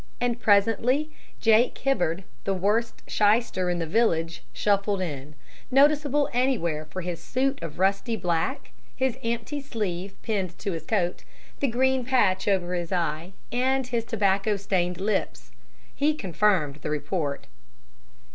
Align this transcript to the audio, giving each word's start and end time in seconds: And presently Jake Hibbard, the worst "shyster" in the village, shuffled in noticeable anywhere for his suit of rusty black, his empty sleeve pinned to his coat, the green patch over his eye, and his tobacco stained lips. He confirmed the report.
And 0.19 0.39
presently 0.39 1.11
Jake 1.39 1.77
Hibbard, 1.77 2.23
the 2.43 2.55
worst 2.55 3.03
"shyster" 3.07 3.69
in 3.69 3.77
the 3.77 3.85
village, 3.85 4.43
shuffled 4.51 4.99
in 4.99 5.35
noticeable 5.69 6.27
anywhere 6.33 6.85
for 6.85 7.01
his 7.01 7.21
suit 7.21 7.61
of 7.61 7.77
rusty 7.77 8.15
black, 8.15 8.71
his 8.95 9.19
empty 9.23 9.61
sleeve 9.61 10.19
pinned 10.23 10.57
to 10.57 10.71
his 10.71 10.87
coat, 10.87 11.23
the 11.59 11.67
green 11.67 12.03
patch 12.03 12.47
over 12.47 12.73
his 12.73 12.91
eye, 12.91 13.33
and 13.51 13.85
his 13.85 14.03
tobacco 14.03 14.55
stained 14.57 14.99
lips. 14.99 15.51
He 15.93 16.15
confirmed 16.15 16.77
the 16.77 16.89
report. 16.89 17.45